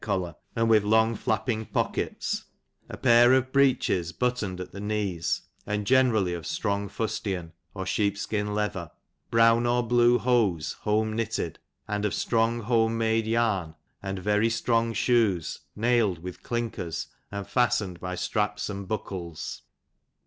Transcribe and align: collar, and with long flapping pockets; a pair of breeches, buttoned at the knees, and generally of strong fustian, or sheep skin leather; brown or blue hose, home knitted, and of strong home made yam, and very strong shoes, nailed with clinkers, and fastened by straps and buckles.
collar, 0.03 0.33
and 0.55 0.67
with 0.67 0.83
long 0.83 1.13
flapping 1.13 1.63
pockets; 1.63 2.45
a 2.89 2.97
pair 2.97 3.33
of 3.33 3.51
breeches, 3.51 4.11
buttoned 4.11 4.59
at 4.59 4.71
the 4.71 4.79
knees, 4.79 5.43
and 5.67 5.85
generally 5.85 6.33
of 6.33 6.47
strong 6.47 6.89
fustian, 6.89 7.53
or 7.75 7.85
sheep 7.85 8.17
skin 8.17 8.55
leather; 8.55 8.89
brown 9.29 9.67
or 9.67 9.83
blue 9.83 10.17
hose, 10.17 10.73
home 10.79 11.13
knitted, 11.15 11.59
and 11.87 12.03
of 12.03 12.15
strong 12.15 12.61
home 12.61 12.97
made 12.97 13.27
yam, 13.27 13.75
and 14.01 14.17
very 14.17 14.49
strong 14.49 14.91
shoes, 14.91 15.59
nailed 15.75 16.17
with 16.17 16.41
clinkers, 16.41 17.05
and 17.31 17.45
fastened 17.45 17.99
by 17.99 18.15
straps 18.15 18.71
and 18.71 18.87
buckles. 18.87 19.61